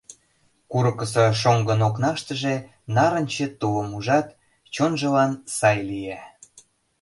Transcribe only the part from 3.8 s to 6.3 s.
ужат, чонжылан сай лие.